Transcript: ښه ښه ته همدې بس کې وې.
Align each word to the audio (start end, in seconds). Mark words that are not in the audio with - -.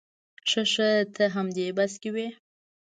ښه 0.49 0.63
ښه 0.73 0.89
ته 1.15 1.23
همدې 1.35 1.67
بس 1.77 1.93
کې 2.01 2.09
وې. 2.15 2.27